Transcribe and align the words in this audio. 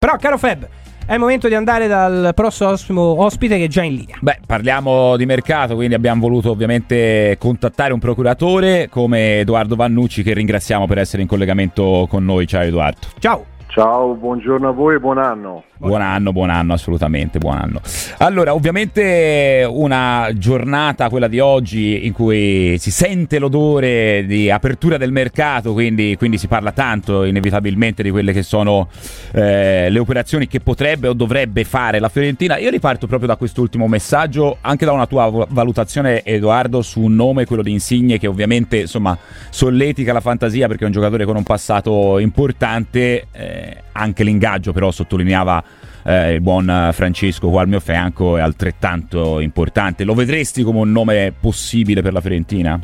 Però, 0.00 0.16
caro 0.16 0.38
Feb, 0.38 0.64
è 1.06 1.14
il 1.14 1.18
momento 1.18 1.48
di 1.48 1.56
andare 1.56 1.88
dal 1.88 2.30
prossimo 2.32 3.20
ospite 3.20 3.58
che 3.58 3.64
è 3.64 3.66
già 3.66 3.82
in 3.82 3.96
linea. 3.96 4.16
Beh, 4.20 4.38
parliamo 4.46 5.16
di 5.16 5.26
mercato, 5.26 5.74
quindi 5.74 5.96
abbiamo 5.96 6.20
voluto 6.20 6.52
ovviamente 6.52 7.34
contattare 7.36 7.92
un 7.92 7.98
procuratore 7.98 8.88
come 8.88 9.40
Edoardo 9.40 9.74
Vannucci 9.74 10.22
che 10.22 10.34
ringraziamo 10.34 10.86
per 10.86 10.98
essere 10.98 11.22
in 11.22 11.26
collegamento 11.26 12.06
con 12.08 12.24
noi. 12.24 12.46
Ciao 12.46 12.62
Edoardo. 12.62 13.08
Ciao. 13.18 13.44
Ciao, 13.66 14.14
buongiorno 14.14 14.68
a 14.68 14.72
voi 14.72 14.94
e 14.94 15.00
buon 15.00 15.18
anno. 15.18 15.64
Buon 15.78 16.02
anno, 16.02 16.32
buon 16.32 16.50
anno, 16.50 16.72
assolutamente, 16.72 17.38
buon 17.38 17.56
anno. 17.56 17.80
Allora, 18.18 18.52
ovviamente 18.52 19.64
una 19.68 20.28
giornata, 20.34 21.08
quella 21.08 21.28
di 21.28 21.38
oggi, 21.38 22.04
in 22.04 22.12
cui 22.12 22.76
si 22.78 22.90
sente 22.90 23.38
l'odore 23.38 24.24
di 24.26 24.50
apertura 24.50 24.96
del 24.96 25.12
mercato, 25.12 25.72
quindi, 25.72 26.16
quindi 26.18 26.36
si 26.36 26.48
parla 26.48 26.72
tanto 26.72 27.22
inevitabilmente 27.22 28.02
di 28.02 28.10
quelle 28.10 28.32
che 28.32 28.42
sono 28.42 28.88
eh, 29.32 29.88
le 29.88 29.98
operazioni 30.00 30.48
che 30.48 30.58
potrebbe 30.58 31.06
o 31.06 31.12
dovrebbe 31.12 31.62
fare 31.62 32.00
la 32.00 32.08
Fiorentina. 32.08 32.58
Io 32.58 32.70
riparto 32.70 33.06
proprio 33.06 33.28
da 33.28 33.36
quest'ultimo 33.36 33.86
messaggio, 33.86 34.58
anche 34.62 34.84
da 34.84 34.90
una 34.90 35.06
tua 35.06 35.46
valutazione, 35.48 36.24
Edoardo, 36.24 36.82
su 36.82 37.02
un 37.02 37.14
nome, 37.14 37.46
quello 37.46 37.62
di 37.62 37.70
Insigne, 37.70 38.18
che 38.18 38.26
ovviamente 38.26 38.78
insomma 38.78 39.16
solletica 39.50 40.12
la 40.12 40.20
fantasia 40.20 40.66
perché 40.66 40.82
è 40.82 40.86
un 40.86 40.92
giocatore 40.92 41.24
con 41.24 41.36
un 41.36 41.44
passato 41.44 42.18
importante, 42.18 43.26
eh, 43.30 43.76
anche 43.98 44.24
l'ingaggio 44.24 44.72
però 44.72 44.90
sottolineava 44.90 45.62
eh, 46.04 46.34
il 46.34 46.40
buon 46.40 46.90
Francesco 46.92 47.50
qua 47.50 47.62
al 47.62 47.68
mio 47.68 47.80
fianco 47.80 48.36
è 48.36 48.40
altrettanto 48.40 49.40
importante. 49.40 50.04
Lo 50.04 50.14
vedresti 50.14 50.62
come 50.62 50.78
un 50.78 50.92
nome 50.92 51.34
possibile 51.38 52.00
per 52.02 52.12
la 52.12 52.20
Fiorentina? 52.20 52.78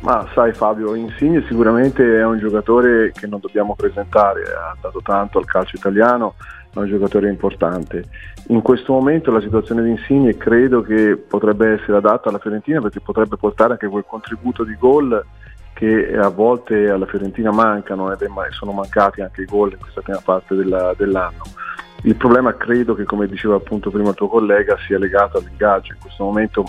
Ma 0.00 0.26
sai 0.34 0.52
Fabio, 0.52 0.94
Insigne 0.94 1.44
sicuramente 1.48 2.18
è 2.18 2.24
un 2.24 2.38
giocatore 2.38 3.10
che 3.12 3.26
non 3.26 3.40
dobbiamo 3.40 3.74
presentare, 3.74 4.42
ha 4.42 4.76
dato 4.80 5.00
tanto 5.02 5.38
al 5.38 5.46
calcio 5.46 5.76
italiano, 5.76 6.34
è 6.72 6.78
un 6.78 6.86
giocatore 6.86 7.28
importante. 7.28 8.04
In 8.48 8.62
questo 8.62 8.92
momento 8.92 9.32
la 9.32 9.40
situazione 9.40 9.82
di 9.82 9.90
Insigne 9.90 10.36
credo 10.36 10.82
che 10.82 11.16
potrebbe 11.16 11.72
essere 11.72 11.96
adatta 11.96 12.28
alla 12.28 12.38
Fiorentina 12.38 12.80
perché 12.80 13.00
potrebbe 13.00 13.36
portare 13.36 13.72
anche 13.72 13.88
quel 13.88 14.04
contributo 14.06 14.62
di 14.62 14.76
gol 14.78 15.24
che 15.76 16.16
a 16.16 16.30
volte 16.30 16.88
alla 16.88 17.04
Fiorentina 17.04 17.52
mancano 17.52 18.10
ed 18.10 18.26
sono 18.52 18.72
mancati 18.72 19.20
anche 19.20 19.42
i 19.42 19.44
gol 19.44 19.72
in 19.72 19.78
questa 19.78 20.00
prima 20.00 20.22
parte 20.24 20.54
della, 20.54 20.94
dell'anno. 20.96 21.42
Il 22.04 22.16
problema 22.16 22.56
credo 22.56 22.94
che, 22.94 23.04
come 23.04 23.26
diceva 23.26 23.56
appunto 23.56 23.90
prima 23.90 24.08
il 24.08 24.14
tuo 24.14 24.28
collega, 24.28 24.74
sia 24.86 24.98
legato 24.98 25.36
all'ingaggio. 25.36 25.92
In 25.92 25.98
questo 26.00 26.24
momento 26.24 26.64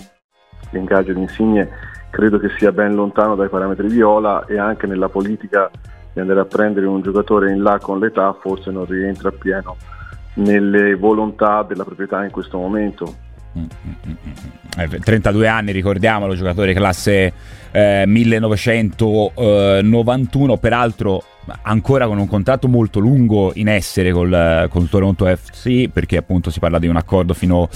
l'ingaggio 0.72 1.14
di 1.14 1.20
Insigne 1.20 1.70
credo 2.10 2.38
che 2.38 2.50
sia 2.58 2.70
ben 2.70 2.94
lontano 2.94 3.34
dai 3.34 3.48
parametri 3.48 3.88
viola 3.88 4.44
e 4.44 4.58
anche 4.58 4.86
nella 4.86 5.08
politica 5.08 5.70
di 6.12 6.20
andare 6.20 6.40
a 6.40 6.44
prendere 6.44 6.84
un 6.84 7.00
giocatore 7.00 7.50
in 7.50 7.62
là 7.62 7.78
con 7.78 7.98
l'età 7.98 8.36
forse 8.38 8.70
non 8.70 8.84
rientra 8.84 9.30
appieno 9.30 9.76
nelle 10.34 10.96
volontà 10.96 11.62
della 11.62 11.84
proprietà 11.84 12.24
in 12.24 12.30
questo 12.30 12.58
momento. 12.58 13.26
32 15.00 15.44
eh, 15.44 15.48
anni, 15.48 15.72
ricordiamolo, 15.72 16.34
giocatore 16.34 16.74
classe 16.74 17.32
eh, 17.70 18.04
1991, 18.06 20.56
peraltro 20.58 21.22
ancora 21.62 22.06
con 22.06 22.18
un 22.18 22.26
contratto 22.26 22.68
molto 22.68 22.98
lungo 22.98 23.52
in 23.54 23.68
essere 23.68 24.12
col, 24.12 24.66
col 24.70 24.88
Toronto 24.88 25.24
FC 25.24 25.88
perché 25.88 26.16
appunto 26.16 26.50
si 26.50 26.58
parla 26.58 26.78
di 26.78 26.86
un 26.86 26.96
accordo 26.96 27.34
fino 27.34 27.68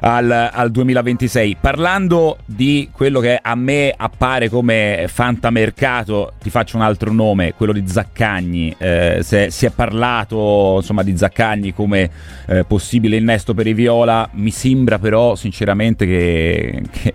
al, 0.00 0.30
al, 0.52 0.70
2026 0.70 1.56
parlando 1.60 2.38
di 2.44 2.88
quello 2.92 3.20
che 3.20 3.38
a 3.40 3.54
me 3.54 3.92
appare 3.96 4.48
come 4.48 5.06
fantamercato 5.08 6.32
ti 6.40 6.50
faccio 6.50 6.76
un 6.76 6.82
altro 6.82 7.12
nome 7.12 7.54
quello 7.54 7.72
di 7.72 7.86
Zaccagni. 7.86 8.74
Eh, 8.78 9.20
se, 9.22 9.50
si 9.50 9.66
è 9.66 9.70
parlato 9.70 10.76
insomma 10.76 11.02
di 11.02 11.16
Zaccagni 11.16 11.72
come 11.72 12.10
eh, 12.46 12.64
possibile 12.64 13.16
innesto 13.16 13.54
per 13.54 13.66
i 13.66 13.74
Viola 13.74 14.28
mi 14.32 14.50
sembra 14.50 14.98
però 14.98 15.34
sinceramente 15.34 16.06
che, 16.06 16.82
che 16.90 17.12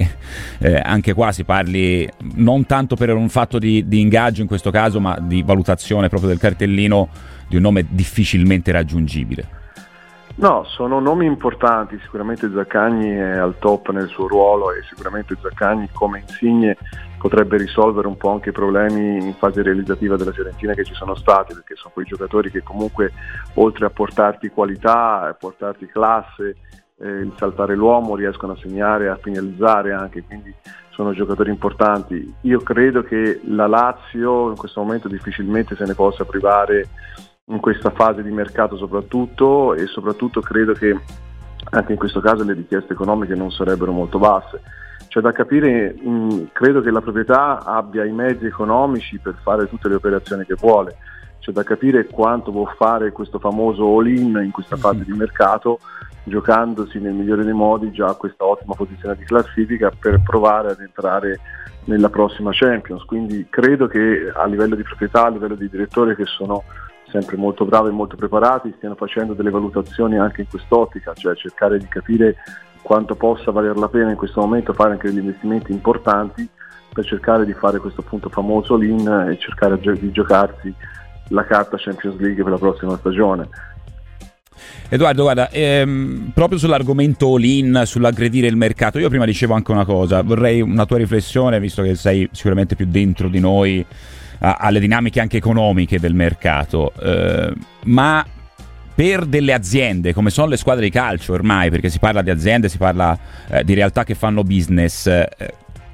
eh, 0.60 0.82
anche 0.84 1.14
qua 1.14 1.32
si 1.32 1.44
parli 1.44 2.08
non 2.36 2.66
tanto 2.66 2.96
per 2.96 3.14
un 3.14 3.30
fatto 3.30 3.60
di, 3.60 3.88
di 3.88 4.00
ingaggio 4.00 4.42
in 4.42 4.48
questo 4.48 4.72
caso 4.72 5.00
ma 5.00 5.18
di 5.20 5.44
valutazione 5.44 6.03
proprio 6.10 6.30
del 6.30 6.40
cartellino 6.40 7.10
di 7.48 7.56
un 7.56 7.62
nome 7.62 7.86
difficilmente 7.90 8.72
raggiungibile. 8.72 9.62
No, 10.36 10.64
sono 10.64 11.00
nomi 11.00 11.28
importanti, 11.28 12.00
sicuramente 12.02 12.50
Zaccagni 12.52 13.12
è 13.12 13.38
al 13.38 13.60
top 13.60 13.92
nel 13.92 14.08
suo 14.08 14.28
ruolo 14.28 14.72
e 14.72 14.82
sicuramente 14.90 15.38
Zaccagni 15.40 15.90
come 15.92 16.24
insigne 16.28 16.76
potrebbe 17.20 17.56
risolvere 17.58 18.08
un 18.08 18.18
po' 18.18 18.32
anche 18.32 18.50
i 18.50 18.52
problemi 18.52 19.24
in 19.24 19.36
fase 19.36 19.62
realizzativa 19.62 20.18
della 20.18 20.32
Fiorentina 20.32 20.74
che 20.74 20.84
ci 20.84 20.96
sono 20.96 21.14
stati, 21.14 21.54
perché 21.54 21.76
sono 21.76 21.92
quei 21.94 22.08
giocatori 22.08 22.50
che 22.50 22.64
comunque 22.64 23.14
oltre 23.54 23.86
a 23.86 23.92
portarti 23.92 24.50
qualità, 24.50 25.22
a 25.22 25.34
portarti 25.36 25.86
classe, 25.86 26.56
eh, 27.04 27.10
il 27.10 27.34
saltare 27.38 27.76
l'uomo 27.76 28.16
riescono 28.16 28.54
a 28.54 28.58
segnare, 28.58 29.10
a 29.10 29.20
finalizzare 29.22 29.92
anche, 29.92 30.24
quindi 30.24 30.54
sono 30.92 31.12
giocatori 31.12 31.50
importanti. 31.50 32.34
Io 32.42 32.60
credo 32.62 33.04
che 33.04 33.42
la 33.46 33.68
Lazio 33.68 34.50
in 34.50 34.56
questo 34.56 34.82
momento 34.82 35.08
difficilmente 35.08 35.76
se 35.76 35.86
ne 35.86 35.96
possa 35.96 36.24
privare 36.24 36.88
in 37.46 37.60
questa 37.60 37.90
fase 37.90 38.24
di 38.24 38.32
mercato 38.32 38.78
soprattutto 38.78 39.74
e 39.74 39.86
soprattutto 39.88 40.40
credo 40.40 40.72
che 40.74 40.98
anche 41.72 41.92
in 41.92 41.98
questo 41.98 42.22
caso 42.22 42.44
le 42.44 42.54
richieste 42.54 42.94
economiche 42.94 43.36
non 43.36 43.52
sarebbero 43.52 43.92
molto 43.92 44.18
basse. 44.18 44.62
C'è 45.08 45.20
da 45.20 45.32
capire, 45.32 45.94
mh, 45.94 46.50
credo 46.54 46.82
che 46.82 46.90
la 46.90 47.02
proprietà 47.02 47.64
abbia 47.64 48.06
i 48.06 48.12
mezzi 48.12 48.46
economici 48.46 49.20
per 49.20 49.36
fare 49.44 49.68
tutte 49.68 49.90
le 49.90 49.96
operazioni 49.96 50.46
che 50.46 50.56
vuole. 50.56 50.96
C'è 51.44 51.52
da 51.52 51.64
capire 51.64 52.08
quanto 52.08 52.52
può 52.52 52.64
fare 52.78 53.12
questo 53.12 53.38
famoso 53.38 53.86
all-in 53.86 54.40
in 54.42 54.52
questa 54.52 54.78
fase 54.78 55.04
di 55.04 55.12
mercato 55.12 55.78
giocandosi 56.24 57.00
nel 57.00 57.12
migliore 57.12 57.44
dei 57.44 57.52
modi 57.52 57.92
già 57.92 58.08
a 58.08 58.16
questa 58.16 58.46
ottima 58.46 58.76
posizione 58.76 59.18
di 59.18 59.26
classifica 59.26 59.92
per 59.92 60.22
provare 60.24 60.72
ad 60.72 60.80
entrare 60.80 61.42
nella 61.84 62.08
prossima 62.08 62.52
Champions. 62.54 63.04
Quindi 63.04 63.48
credo 63.50 63.88
che 63.88 64.32
a 64.34 64.46
livello 64.46 64.76
di 64.76 64.84
proprietà, 64.84 65.26
a 65.26 65.32
livello 65.32 65.56
di 65.56 65.68
direttore 65.68 66.16
che 66.16 66.24
sono 66.24 66.64
sempre 67.10 67.36
molto 67.36 67.66
bravi 67.66 67.90
e 67.90 67.92
molto 67.92 68.16
preparati, 68.16 68.74
stiano 68.78 68.96
facendo 68.96 69.34
delle 69.34 69.50
valutazioni 69.50 70.18
anche 70.18 70.44
in 70.44 70.48
quest'ottica, 70.48 71.14
cioè 71.14 71.36
cercare 71.36 71.78
di 71.78 71.90
capire 71.90 72.38
quanto 72.82 73.16
possa 73.16 73.52
valer 73.52 73.76
la 73.76 73.90
pena 73.90 74.12
in 74.12 74.16
questo 74.16 74.40
momento 74.40 74.72
fare 74.72 74.92
anche 74.92 75.10
degli 75.10 75.20
investimenti 75.20 75.74
importanti 75.74 76.48
per 76.94 77.04
cercare 77.04 77.44
di 77.46 77.54
fare 77.54 77.80
questo 77.80 78.00
appunto 78.00 78.30
famoso 78.30 78.78
lean 78.78 79.28
e 79.30 79.38
cercare 79.38 79.78
di 79.78 80.12
giocarsi 80.12 80.74
la 81.30 81.46
carta 81.46 81.78
Champions 81.78 82.20
League 82.20 82.44
per 82.44 82.52
la 82.52 82.58
prossima 82.58 82.98
stagione. 82.98 83.48
Edoardo, 84.90 85.24
guarda, 85.24 85.50
ehm, 85.50 86.32
proprio 86.34 86.60
sull'argomento 86.60 87.34
all-in, 87.34 87.82
sull'aggredire 87.86 88.48
il 88.48 88.56
mercato, 88.56 89.00
io 89.00 89.10
prima 89.10 89.26
dicevo 89.26 89.56
anche 89.56 89.72
una 89.72 89.86
cosa, 89.86 90.22
vorrei 90.22 90.62
una 90.62 90.86
tua 90.86 90.98
riflessione, 90.98 91.60
visto 91.60 91.82
che 91.82 91.96
sei 91.96 92.30
sicuramente 92.32 92.76
più 92.76 92.86
dentro 92.86 93.28
di 93.28 93.40
noi 93.40 93.84
a, 94.40 94.58
alle 94.60 94.80
dinamiche 94.80 95.20
anche 95.20 95.38
economiche 95.38 96.00
del 96.00 96.14
mercato, 96.14 96.94
eh, 97.02 97.54
ma 97.86 98.24
per 98.96 99.26
delle 99.26 99.54
aziende 99.54 100.14
come 100.14 100.30
sono 100.30 100.50
le 100.50 100.58
squadre 100.58 100.84
di 100.84 100.92
calcio 100.92 101.34
ormai, 101.34 101.72
perché 101.72 101.90
si 101.90 101.98
parla 101.98 102.22
di 102.22 102.30
aziende, 102.30 102.70
si 102.70 102.78
parla 102.78 103.18
eh, 103.50 103.64
di 103.64 103.74
realtà 103.74 104.04
che 104.04 104.14
fanno 104.14 104.44
business, 104.44 105.08
eh, 105.08 105.28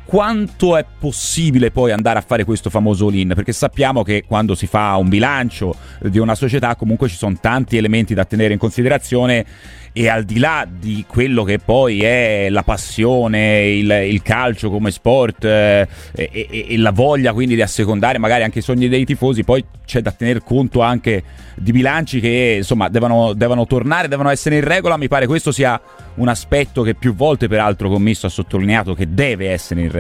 quanto 0.10 0.76
è 0.76 0.84
possibile 0.98 1.70
poi 1.70 1.92
andare 1.92 2.18
a 2.18 2.24
fare 2.26 2.44
questo 2.44 2.72
famoso 2.72 3.06
all-in? 3.06 3.34
Perché 3.36 3.54
sappiamo 3.54 4.02
che 4.02 4.24
quando 4.26 4.56
si 4.56 4.66
fa 4.66 4.96
un 4.96 5.08
bilancio 5.08 5.76
di 6.02 6.18
una 6.18 6.34
società 6.34 6.76
comunque 6.76 7.08
ci 7.08 7.16
sono 7.16 7.38
tanti 7.40 7.78
elementi 7.78 8.16
da 8.16 8.26
tenere 8.26 8.54
in 8.54 8.60
considerazione 8.60 9.46
e 9.94 10.08
al 10.08 10.24
di 10.24 10.40
là 10.40 10.68
di 10.70 11.06
quello 11.08 11.44
che 11.44 11.60
poi 11.60 12.04
è 12.04 12.48
la 12.50 12.64
passione, 12.64 13.68
il, 13.68 13.90
il 13.92 14.22
calcio 14.22 14.70
come 14.70 14.92
sport 14.92 15.44
eh, 15.46 15.88
e, 16.12 16.48
e, 16.70 16.78
la 16.78 16.92
voglia 16.92 17.34
quindi 17.34 17.56
di 17.56 17.62
assecondare 17.62 18.18
magari 18.18 18.44
anche 18.44 18.60
i 18.60 18.64
sogni 18.64 18.88
dei 18.88 19.06
tifosi, 19.06 19.44
poi 19.44 19.64
c'è 19.86 20.02
da 20.02 20.12
tener 20.12 20.44
conto 20.44 20.82
anche 20.82 21.24
di 21.56 21.72
bilanci 21.72 22.20
che 22.20 22.56
insomma 22.58 22.88
devono, 22.90 23.34
devono 23.34 23.66
tornare, 23.66 24.08
devono 24.08 24.30
essere 24.30 24.58
in 24.58 24.64
regola, 24.64 24.98
mi 24.98 25.08
pare 25.08 25.28
questo 25.28 25.52
sia 25.52 25.80
un 26.16 26.28
aspetto 26.28 26.82
che 26.82 26.96
più 26.96 27.16
volte 27.16 27.48
peraltro 27.48 27.90
Commisso 27.90 28.28
ha 28.28 28.30
sottolineato 28.30 28.94
che 28.94 29.14
deve 29.14 29.50
essere 29.50 29.82
in 29.82 29.92
regola. 29.92 29.99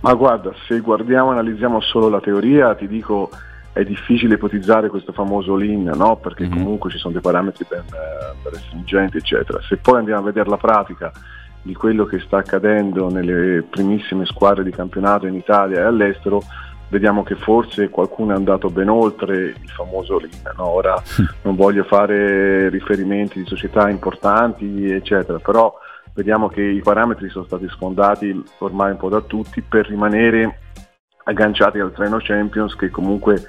Ma 0.00 0.12
guarda, 0.14 0.52
se 0.66 0.80
guardiamo 0.80 1.30
e 1.30 1.32
analizziamo 1.32 1.80
solo 1.80 2.08
la 2.08 2.20
teoria, 2.20 2.74
ti 2.74 2.86
dico 2.86 3.30
è 3.74 3.82
difficile 3.82 4.34
ipotizzare 4.34 4.88
questo 4.88 5.12
famoso 5.12 5.56
lean, 5.56 5.90
no? 5.96 6.16
perché 6.16 6.44
mm-hmm. 6.44 6.56
comunque 6.56 6.90
ci 6.90 6.98
sono 6.98 7.12
dei 7.12 7.22
parametri 7.22 7.66
ben, 7.68 7.82
ben 8.42 8.60
stringenti, 8.60 9.16
eccetera. 9.16 9.60
Se 9.66 9.78
poi 9.78 9.98
andiamo 9.98 10.20
a 10.20 10.24
vedere 10.24 10.48
la 10.48 10.56
pratica 10.56 11.10
di 11.60 11.74
quello 11.74 12.04
che 12.04 12.20
sta 12.20 12.38
accadendo 12.38 13.10
nelle 13.10 13.62
primissime 13.62 14.26
squadre 14.26 14.62
di 14.62 14.70
campionato 14.70 15.26
in 15.26 15.34
Italia 15.34 15.78
e 15.78 15.82
all'estero, 15.82 16.40
vediamo 16.88 17.24
che 17.24 17.34
forse 17.34 17.88
qualcuno 17.88 18.32
è 18.32 18.36
andato 18.36 18.70
ben 18.70 18.88
oltre 18.88 19.54
il 19.60 19.70
famoso 19.70 20.20
lean. 20.20 20.54
No? 20.56 20.68
Ora 20.68 21.02
non 21.42 21.56
voglio 21.56 21.82
fare 21.82 22.68
riferimenti 22.68 23.40
di 23.40 23.46
società 23.46 23.90
importanti, 23.90 24.88
eccetera, 24.88 25.38
però 25.38 25.74
vediamo 26.14 26.48
che 26.48 26.62
i 26.62 26.80
parametri 26.80 27.28
sono 27.28 27.44
stati 27.44 27.68
sfondati 27.68 28.42
ormai 28.58 28.92
un 28.92 28.96
po' 28.96 29.08
da 29.08 29.20
tutti 29.20 29.60
per 29.62 29.86
rimanere 29.88 30.60
agganciati 31.24 31.78
al 31.78 31.92
treno 31.92 32.18
Champions 32.20 32.76
che 32.76 32.90
comunque 32.90 33.42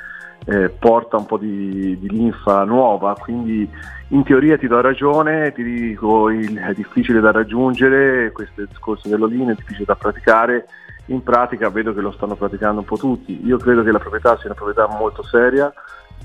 eh, 0.46 0.70
porta 0.70 1.18
un 1.18 1.26
po' 1.26 1.38
di, 1.38 1.98
di, 2.00 2.10
linfa 2.10 2.64
nuova, 2.64 3.16
quindi 3.16 3.68
in 4.10 4.24
teoria 4.24 4.58
ti 4.58 4.68
do 4.68 4.80
ragione, 4.80 5.52
ti 5.54 5.64
dico 5.64 6.30
il, 6.30 6.56
è 6.56 6.74
difficile 6.74 7.20
da 7.20 7.32
raggiungere, 7.32 8.32
questo 8.32 8.64
discorso 8.66 9.10
dell'Olin, 9.10 9.50
è 9.50 9.56
difficile 9.56 9.86
da 9.86 9.96
praticare, 9.96 10.66
in 11.08 11.24
pratica 11.24 11.70
vedo 11.70 11.94
che 11.94 12.02
lo 12.02 12.12
stanno 12.12 12.36
praticando 12.36 12.82
un 12.82 12.86
po' 12.86 12.98
tutti, 12.98 13.46
io 13.46 13.58
credo 13.58 13.84
che 13.84 13.92
la 13.92 14.00
proprietà 14.00 14.36
sia 14.38 14.46
una 14.46 14.56
proprietà 14.56 14.88
molto 14.88 15.24
seria, 15.24 15.74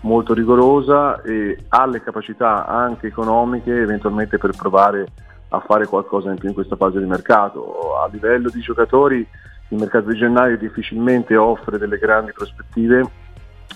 molto 0.02 0.34
rigorosa 0.34 1.20
e 1.22 1.56
ha 1.68 1.86
le 1.86 2.02
capacità 2.02 2.66
anche 2.66 3.06
economiche 3.06 3.74
eventualmente 3.74 4.38
per 4.38 4.52
provare 4.56 5.06
a 5.50 5.60
fare 5.60 5.86
qualcosa 5.86 6.30
in 6.30 6.38
più 6.38 6.48
in 6.48 6.54
questa 6.54 6.76
fase 6.76 6.98
di 6.98 7.06
mercato. 7.06 7.96
A 7.96 8.08
livello 8.10 8.50
di 8.50 8.60
giocatori 8.60 9.26
il 9.68 9.78
mercato 9.78 10.10
di 10.10 10.18
gennaio 10.18 10.56
difficilmente 10.56 11.36
offre 11.36 11.78
delle 11.78 11.98
grandi 11.98 12.32
prospettive 12.32 13.08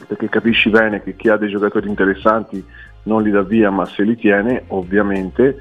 perché 0.08 0.28
capisci 0.28 0.70
bene 0.70 1.02
che 1.02 1.14
chi 1.14 1.28
ha 1.28 1.36
dei 1.36 1.48
giocatori 1.48 1.88
interessanti 1.88 2.64
non 3.04 3.22
li 3.22 3.30
dà 3.30 3.42
via 3.42 3.70
ma 3.70 3.84
se 3.86 4.02
li 4.02 4.16
tiene 4.16 4.64
ovviamente. 4.68 5.56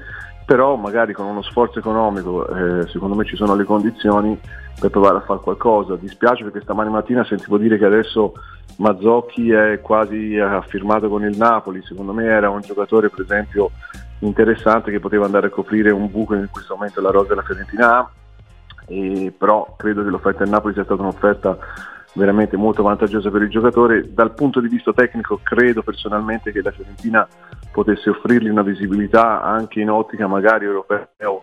Però 0.46 0.76
magari 0.76 1.14
con 1.14 1.24
uno 1.24 1.40
sforzo 1.42 1.78
economico 1.78 2.46
eh, 2.46 2.86
secondo 2.88 3.14
me 3.14 3.24
ci 3.24 3.34
sono 3.34 3.54
le 3.54 3.64
condizioni 3.64 4.38
per 4.78 4.90
provare 4.90 5.16
a 5.16 5.22
fare 5.22 5.40
qualcosa. 5.40 5.96
Dispiace 5.96 6.44
perché 6.44 6.60
stamani 6.60 6.90
mattina 6.90 7.24
sentivo 7.24 7.56
dire 7.56 7.78
che 7.78 7.86
adesso 7.86 8.34
Mazzocchi 8.76 9.50
è 9.50 9.80
quasi 9.80 10.36
firmato 10.66 11.08
con 11.08 11.24
il 11.24 11.36
Napoli. 11.36 11.82
Secondo 11.82 12.12
me 12.12 12.24
era 12.24 12.50
un 12.50 12.60
giocatore 12.60 13.08
per 13.08 13.22
esempio 13.22 13.70
interessante 14.26 14.90
che 14.90 15.00
poteva 15.00 15.24
andare 15.24 15.48
a 15.48 15.50
coprire 15.50 15.90
un 15.90 16.10
buco 16.10 16.34
in 16.34 16.48
questo 16.50 16.74
momento 16.74 17.00
la 17.00 17.10
rosa 17.10 17.28
della 17.28 17.42
Fiorentina 17.42 17.98
ha 17.98 18.10
però 19.36 19.74
credo 19.76 20.02
che 20.04 20.10
l'offerta 20.10 20.40
del 20.40 20.52
Napoli 20.52 20.74
sia 20.74 20.84
stata 20.84 21.00
un'offerta 21.00 21.56
veramente 22.14 22.56
molto 22.56 22.82
vantaggiosa 22.82 23.30
per 23.30 23.42
il 23.42 23.48
giocatore. 23.48 24.12
Dal 24.12 24.34
punto 24.34 24.60
di 24.60 24.68
vista 24.68 24.92
tecnico 24.92 25.40
credo 25.42 25.82
personalmente 25.82 26.52
che 26.52 26.62
la 26.62 26.70
Fiorentina 26.70 27.26
potesse 27.72 28.10
offrirgli 28.10 28.48
una 28.48 28.62
visibilità 28.62 29.42
anche 29.42 29.80
in 29.80 29.90
ottica 29.90 30.26
magari 30.26 30.66
europeo 30.66 31.42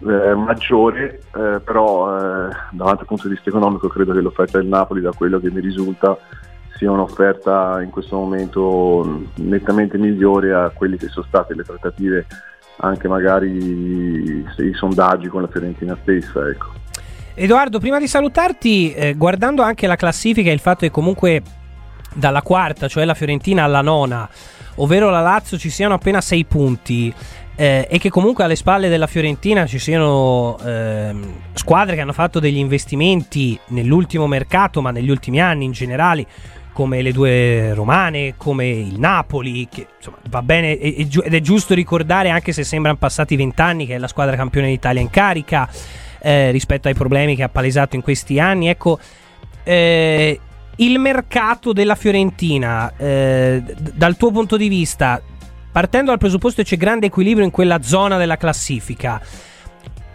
eh, 0.00 0.34
maggiore, 0.34 1.22
eh, 1.34 1.60
però 1.64 2.16
eh, 2.16 2.48
davanti 2.70 3.00
al 3.00 3.06
punto 3.06 3.28
di 3.28 3.34
vista 3.34 3.50
economico 3.50 3.88
credo 3.88 4.12
che 4.12 4.20
l'offerta 4.20 4.58
del 4.58 4.66
Napoli, 4.66 5.00
da 5.00 5.12
quello 5.12 5.38
che 5.38 5.50
mi 5.50 5.60
risulta, 5.60 6.18
sia 6.80 6.90
un'offerta 6.90 7.82
in 7.82 7.90
questo 7.90 8.16
momento 8.16 9.26
nettamente 9.34 9.98
migliore 9.98 10.54
a 10.54 10.70
quelle 10.70 10.96
che 10.96 11.08
sono 11.08 11.26
state 11.28 11.54
le 11.54 11.62
trattative, 11.62 12.24
anche 12.78 13.06
magari 13.06 13.50
i 13.50 14.72
sondaggi 14.72 15.28
con 15.28 15.42
la 15.42 15.48
Fiorentina 15.48 15.94
stessa. 16.00 16.48
Ecco. 16.48 16.68
Edoardo, 17.34 17.80
prima 17.80 17.98
di 17.98 18.08
salutarti, 18.08 18.94
eh, 18.94 19.14
guardando 19.14 19.60
anche 19.60 19.86
la 19.86 19.96
classifica 19.96 20.48
e 20.48 20.54
il 20.54 20.58
fatto 20.58 20.80
che 20.80 20.90
comunque 20.90 21.42
dalla 22.14 22.40
quarta, 22.40 22.88
cioè 22.88 23.04
la 23.04 23.12
Fiorentina, 23.12 23.64
alla 23.64 23.82
nona, 23.82 24.26
ovvero 24.76 25.10
la 25.10 25.20
Lazio, 25.20 25.58
ci 25.58 25.68
siano 25.68 25.92
appena 25.92 26.22
sei 26.22 26.46
punti. 26.46 27.12
Eh, 27.56 27.86
e 27.90 27.98
che 27.98 28.08
comunque 28.08 28.44
alle 28.44 28.56
spalle 28.56 28.88
della 28.88 29.06
Fiorentina 29.06 29.66
ci 29.66 29.78
siano 29.78 30.56
eh, 30.64 31.14
squadre 31.52 31.94
che 31.94 32.00
hanno 32.00 32.14
fatto 32.14 32.40
degli 32.40 32.56
investimenti 32.56 33.58
nell'ultimo 33.66 34.26
mercato, 34.26 34.80
ma 34.80 34.90
negli 34.90 35.10
ultimi 35.10 35.42
anni 35.42 35.66
in 35.66 35.72
generale, 35.72 36.26
come 36.80 37.02
le 37.02 37.12
due 37.12 37.74
romane, 37.74 38.36
come 38.38 38.66
il 38.66 38.98
Napoli, 38.98 39.68
che 39.70 39.86
insomma 39.98 40.16
va 40.30 40.40
bene 40.40 40.78
ed 40.78 41.14
è 41.14 41.40
giusto 41.42 41.74
ricordare, 41.74 42.30
anche 42.30 42.54
se 42.54 42.64
sembrano 42.64 42.96
passati 42.96 43.36
vent'anni, 43.36 43.84
che 43.84 43.96
è 43.96 43.98
la 43.98 44.08
squadra 44.08 44.34
campione 44.34 44.68
d'Italia 44.68 45.02
in 45.02 45.10
carica 45.10 45.68
eh, 46.20 46.50
rispetto 46.50 46.88
ai 46.88 46.94
problemi 46.94 47.36
che 47.36 47.42
ha 47.42 47.50
palesato 47.50 47.96
in 47.96 48.02
questi 48.02 48.40
anni. 48.40 48.68
Ecco, 48.68 48.98
eh, 49.62 50.40
il 50.76 50.98
mercato 50.98 51.74
della 51.74 51.96
Fiorentina, 51.96 52.90
eh, 52.96 53.62
dal 53.92 54.16
tuo 54.16 54.30
punto 54.30 54.56
di 54.56 54.68
vista, 54.68 55.20
partendo 55.70 56.12
dal 56.12 56.18
presupposto 56.18 56.62
che 56.62 56.68
c'è 56.68 56.76
grande 56.78 57.08
equilibrio 57.08 57.44
in 57.44 57.50
quella 57.50 57.82
zona 57.82 58.16
della 58.16 58.38
classifica, 58.38 59.20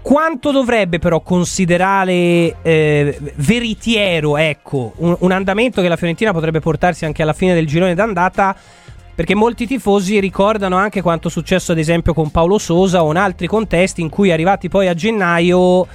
quanto 0.05 0.51
dovrebbe 0.51 0.99
però 0.99 1.21
considerare 1.21 2.57
eh, 2.61 3.19
veritiero 3.37 4.37
ecco, 4.37 4.93
un, 4.97 5.15
un, 5.17 5.31
andamento 5.31 5.81
che 5.81 5.87
la 5.87 5.95
Fiorentina 5.95 6.31
potrebbe 6.31 6.59
portarsi 6.59 7.05
anche 7.05 7.23
alla 7.23 7.33
fine 7.33 7.55
del 7.55 7.65
girone 7.65 7.95
d'andata 7.95 8.55
perché 9.15 9.33
molti 9.33 9.65
tifosi 9.65 10.19
ricordano 10.19 10.75
anche 10.75 11.01
quanto 11.01 11.29
è 11.29 11.31
successo 11.31 11.71
ad 11.71 11.79
esempio 11.79 12.13
con 12.13 12.29
Paolo 12.29 12.59
Sosa 12.59 13.03
o 13.03 13.09
in 13.09 13.17
altri 13.17 13.47
contesti 13.47 14.01
in 14.01 14.09
cui 14.09 14.31
arrivati 14.31 14.69
poi 14.69 14.89
a 14.89 14.93
gennaio 14.93 15.87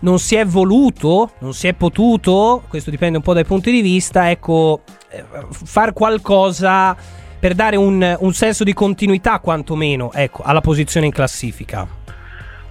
non 0.00 0.18
si 0.18 0.34
è 0.34 0.44
voluto, 0.44 1.34
non 1.38 1.54
si 1.54 1.68
è 1.68 1.74
potuto, 1.74 2.64
questo 2.68 2.90
dipende 2.90 3.18
un 3.18 3.22
po' 3.22 3.34
dai 3.34 3.44
punti 3.44 3.70
di 3.70 3.82
vista, 3.82 4.30
ecco, 4.30 4.80
eh, 5.10 5.22
far 5.48 5.92
qualcosa 5.92 6.96
per 7.38 7.54
dare 7.54 7.76
un, 7.76 8.16
un 8.18 8.34
senso 8.34 8.64
di 8.64 8.72
continuità 8.72 9.38
quantomeno 9.38 10.10
ecco, 10.12 10.42
alla 10.42 10.60
posizione 10.60 11.06
in 11.06 11.12
classifica. 11.12 12.02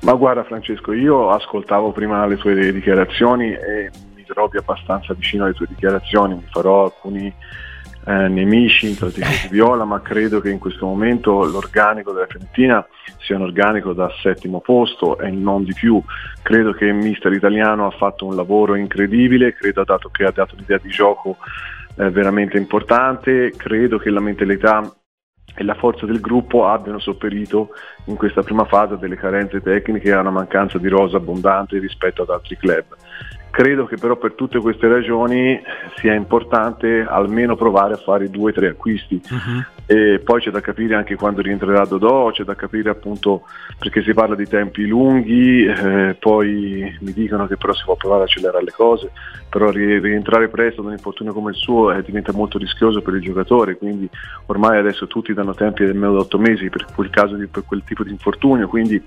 Ma 0.03 0.13
guarda 0.15 0.43
Francesco, 0.43 0.91
io 0.91 1.29
ascoltavo 1.29 1.93
prima 1.93 2.25
le 2.25 2.35
tue 2.35 2.73
dichiarazioni 2.73 3.53
e 3.53 3.89
mi 4.13 4.25
trovi 4.25 4.57
abbastanza 4.57 5.13
vicino 5.13 5.45
alle 5.45 5.53
tue 5.53 5.65
dichiarazioni, 5.69 6.33
mi 6.33 6.47
farò 6.51 6.83
alcuni 6.83 7.33
eh, 8.05 8.27
nemici 8.27 8.95
tra 8.95 9.09
tifosi 9.09 9.47
viola, 9.47 9.85
ma 9.85 10.01
credo 10.01 10.41
che 10.41 10.49
in 10.49 10.59
questo 10.59 10.85
momento 10.85 11.45
l'organico 11.45 12.11
della 12.11 12.25
Fiorentina 12.25 12.85
sia 13.19 13.37
un 13.37 13.43
organico 13.43 13.93
da 13.93 14.11
settimo 14.21 14.59
posto 14.59 15.17
e 15.19 15.31
non 15.31 15.63
di 15.63 15.73
più. 15.73 16.03
Credo 16.41 16.73
che 16.73 16.83
il 16.83 16.95
mister 16.95 17.31
italiano 17.31 17.87
ha 17.87 17.91
fatto 17.91 18.25
un 18.25 18.35
lavoro 18.35 18.75
incredibile, 18.75 19.53
credo 19.53 19.85
dato 19.85 20.09
che 20.09 20.25
ha 20.25 20.31
dato 20.31 20.55
un'idea 20.55 20.79
di 20.81 20.89
gioco 20.89 21.37
eh, 21.97 22.09
veramente 22.09 22.57
importante, 22.57 23.53
credo 23.55 23.97
che 23.99 24.09
la 24.09 24.19
mentalità 24.19 24.81
e 25.55 25.63
la 25.63 25.75
forza 25.75 26.05
del 26.05 26.19
gruppo 26.19 26.65
abbiano 26.67 26.99
sopperito 26.99 27.69
in 28.05 28.15
questa 28.15 28.41
prima 28.41 28.65
fase 28.65 28.97
delle 28.97 29.15
carenze 29.15 29.61
tecniche 29.61 30.09
e 30.09 30.11
a 30.11 30.19
una 30.19 30.31
mancanza 30.31 30.77
di 30.77 30.87
rosa 30.87 31.17
abbondante 31.17 31.77
rispetto 31.79 32.23
ad 32.23 32.29
altri 32.29 32.57
club. 32.57 32.85
Credo 33.53 33.85
che 33.85 33.97
però 33.97 34.15
per 34.15 34.33
tutte 34.33 34.57
queste 34.57 34.87
ragioni 34.87 35.61
sia 35.97 36.15
importante 36.15 37.05
almeno 37.07 37.55
provare 37.55 37.93
a 37.93 37.97
fare 37.97 38.31
due 38.31 38.49
o 38.49 38.53
tre 38.53 38.69
acquisti 38.69 39.21
uh-huh. 39.29 39.63
e 39.85 40.19
poi 40.23 40.41
c'è 40.41 40.49
da 40.49 40.59
capire 40.59 40.95
anche 40.95 41.15
quando 41.15 41.43
rientrerà 41.43 41.85
Dodò, 41.85 42.31
c'è 42.31 42.45
da 42.45 42.55
capire 42.55 42.89
appunto 42.89 43.43
perché 43.77 44.01
si 44.01 44.11
parla 44.11 44.33
di 44.33 44.47
tempi 44.47 44.87
lunghi, 44.87 45.65
eh, 45.65 46.15
poi 46.17 46.97
mi 47.01 47.13
dicono 47.13 47.45
che 47.45 47.55
però 47.55 47.73
si 47.73 47.83
può 47.85 47.95
provare 47.95 48.23
ad 48.23 48.27
accelerare 48.27 48.63
le 48.63 48.71
cose, 48.71 49.11
però 49.47 49.69
rientrare 49.69 50.47
presto 50.47 50.81
da 50.81 50.87
un 50.87 50.95
infortunio 50.95 51.31
come 51.31 51.51
il 51.51 51.57
suo 51.57 51.91
eh, 51.91 52.01
diventa 52.01 52.33
molto 52.33 52.57
rischioso 52.57 53.03
per 53.03 53.13
il 53.13 53.21
giocatore, 53.21 53.77
quindi 53.77 54.09
ormai 54.47 54.79
adesso 54.79 55.05
tutti 55.05 55.31
danno 55.31 55.53
tempi 55.53 55.85
del 55.85 55.93
meno 55.93 56.13
di 56.13 56.17
otto 56.21 56.39
mesi 56.39 56.71
per 56.71 56.87
quel 56.95 57.11
caso 57.11 57.35
di, 57.35 57.45
per 57.45 57.65
quel 57.67 57.83
tipo 57.85 58.03
di 58.03 58.09
infortunio, 58.09 58.67
quindi 58.67 58.99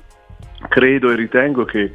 credo 0.69 1.11
e 1.11 1.17
ritengo 1.17 1.65
che 1.65 1.91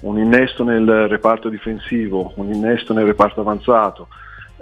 un 0.00 0.18
innesto 0.18 0.64
nel 0.64 1.08
reparto 1.08 1.48
difensivo, 1.48 2.32
un 2.36 2.52
innesto 2.52 2.92
nel 2.92 3.06
reparto 3.06 3.40
avanzato, 3.40 4.08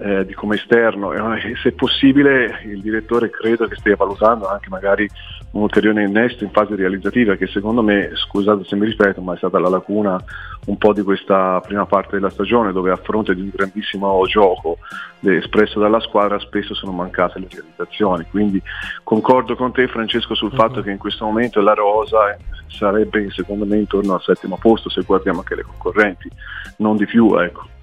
eh, 0.00 0.24
di 0.24 0.34
come 0.34 0.56
esterno 0.56 1.12
e 1.12 1.56
se 1.60 1.72
possibile 1.72 2.60
il 2.64 2.80
direttore 2.80 3.30
credo 3.30 3.66
che 3.66 3.76
stia 3.76 3.96
valutando 3.96 4.48
anche 4.48 4.68
magari 4.68 5.08
un 5.52 5.62
ulteriore 5.62 6.04
innesto 6.04 6.44
in 6.44 6.50
fase 6.50 6.76
realizzativa 6.76 7.34
che 7.34 7.46
secondo 7.46 7.82
me, 7.82 8.10
scusate 8.14 8.64
se 8.64 8.76
mi 8.76 8.86
ripeto, 8.86 9.20
ma 9.20 9.34
è 9.34 9.38
stata 9.38 9.58
la 9.58 9.68
lacuna 9.68 10.22
un 10.66 10.76
po' 10.76 10.92
di 10.92 11.02
questa 11.02 11.60
prima 11.60 11.86
parte 11.86 12.16
della 12.16 12.30
stagione 12.30 12.72
dove 12.72 12.90
a 12.90 12.96
fronte 12.96 13.34
di 13.34 13.40
un 13.40 13.50
grandissimo 13.52 14.22
gioco 14.26 14.78
espresso 15.20 15.80
dalla 15.80 16.00
squadra 16.00 16.38
spesso 16.38 16.74
sono 16.74 16.92
mancate 16.92 17.40
le 17.40 17.48
realizzazioni. 17.50 18.26
Quindi 18.30 18.62
concordo 19.02 19.56
con 19.56 19.72
te 19.72 19.88
Francesco 19.88 20.34
sul 20.34 20.52
fatto 20.52 20.82
che 20.82 20.90
in 20.90 20.98
questo 20.98 21.24
momento 21.24 21.60
la 21.60 21.74
rosa 21.74 22.36
sarebbe 22.66 23.30
secondo 23.30 23.64
me 23.64 23.78
intorno 23.78 24.14
al 24.14 24.22
settimo 24.22 24.58
posto 24.60 24.90
se 24.90 25.02
guardiamo 25.02 25.40
anche 25.40 25.54
le 25.54 25.62
concorrenti, 25.62 26.30
non 26.76 26.96
di 26.96 27.06
più 27.06 27.34
ecco. 27.36 27.76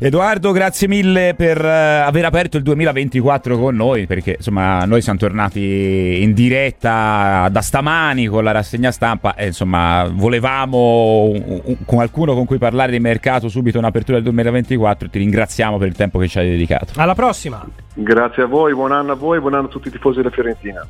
Edoardo, 0.00 0.52
grazie 0.52 0.86
mille 0.86 1.34
per 1.36 1.60
uh, 1.60 2.06
aver 2.06 2.24
aperto 2.24 2.56
il 2.56 2.62
2024 2.62 3.58
con 3.58 3.74
noi, 3.74 4.06
perché 4.06 4.34
insomma 4.36 4.84
noi 4.84 5.02
siamo 5.02 5.18
tornati 5.18 6.22
in 6.22 6.34
diretta 6.34 7.48
da 7.50 7.60
stamani 7.60 8.26
con 8.26 8.44
la 8.44 8.52
rassegna 8.52 8.92
stampa 8.92 9.34
e 9.34 9.46
insomma 9.46 10.08
volevamo 10.08 11.24
un, 11.24 11.60
un, 11.64 11.76
qualcuno 11.84 12.34
con 12.34 12.44
cui 12.44 12.58
parlare 12.58 12.92
di 12.92 13.00
mercato 13.00 13.48
subito 13.48 13.78
in 13.78 13.84
apertura 13.84 14.18
del 14.18 14.24
2024 14.26 15.10
ti 15.10 15.18
ringraziamo 15.18 15.78
per 15.78 15.88
il 15.88 15.96
tempo 15.96 16.20
che 16.20 16.28
ci 16.28 16.38
hai 16.38 16.48
dedicato. 16.48 16.92
Alla 16.94 17.16
prossima! 17.16 17.66
Grazie 17.94 18.44
a 18.44 18.46
voi, 18.46 18.72
buon 18.74 18.92
anno 18.92 19.10
a 19.10 19.16
voi, 19.16 19.40
buon 19.40 19.54
anno 19.54 19.66
a 19.66 19.68
tutti 19.70 19.88
i 19.88 19.90
tifosi 19.90 20.18
della 20.18 20.30
Fiorentina. 20.30 20.86